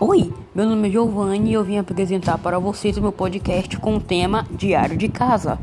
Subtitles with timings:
[0.00, 3.96] Oi, meu nome é Giovanni e eu vim apresentar para vocês o meu podcast com
[3.96, 5.58] o tema Diário de Casa.